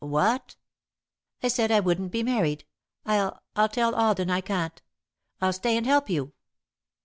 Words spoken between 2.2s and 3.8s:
married. I'll I'll